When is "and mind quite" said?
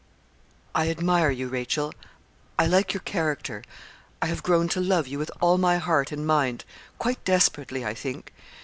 6.11-7.23